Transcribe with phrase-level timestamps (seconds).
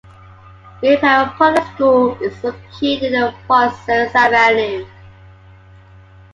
[0.81, 4.87] Milperra Public School is located on Pozieres Avenue.